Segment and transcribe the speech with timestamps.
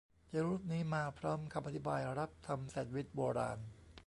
[0.29, 3.59] เจอรูปนี้มา พร้อมคำอธิบาย "รับทำ แซนวิชโบราณ"